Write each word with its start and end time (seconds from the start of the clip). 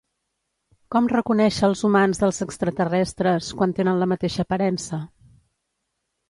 Com 0.93 1.09
reconèixer 1.11 1.67
els 1.67 1.83
humans 1.89 2.21
dels 2.23 2.39
extraterrestres 2.45 3.51
quan 3.61 3.77
tenen 3.81 4.01
la 4.05 4.09
mateixa 4.15 4.47
aparença? 4.49 5.01